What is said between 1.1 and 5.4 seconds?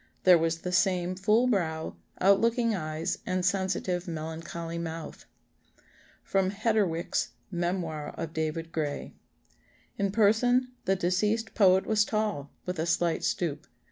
full brow, out looking eyes, and sensitive melancholy mouth."